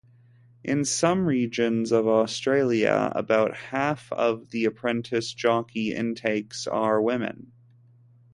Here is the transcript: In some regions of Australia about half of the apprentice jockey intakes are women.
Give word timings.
In 0.63 0.83
some 0.83 1.27
regions 1.27 1.91
of 1.91 2.07
Australia 2.07 3.11
about 3.13 3.55
half 3.55 4.11
of 4.11 4.49
the 4.49 4.65
apprentice 4.65 5.31
jockey 5.31 5.93
intakes 5.93 6.65
are 6.65 6.99
women. 6.99 7.51